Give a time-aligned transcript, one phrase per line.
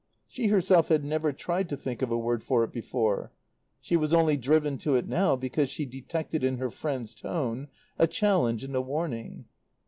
[0.27, 3.31] She herself had never tried to think of a word for it before;
[3.79, 7.67] she was only driven to it now because she detected in her friend's tone
[7.99, 9.45] a challenge and a warning.